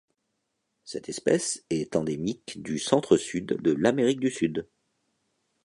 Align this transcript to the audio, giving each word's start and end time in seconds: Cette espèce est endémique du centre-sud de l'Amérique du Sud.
Cette 0.83 1.09
espèce 1.09 1.63
est 1.69 1.95
endémique 1.95 2.63
du 2.63 2.79
centre-sud 2.79 3.45
de 3.61 3.71
l'Amérique 3.71 4.19
du 4.19 4.31
Sud. 4.31 4.67